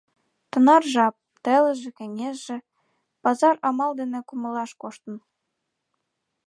Тынар 0.51 0.83
жап, 0.93 1.15
телыже-кеҥежше, 1.43 2.57
пазар 3.23 3.55
амал 3.67 3.91
дене 3.99 4.19
кумалаш 4.27 4.71
коштын. 4.81 5.15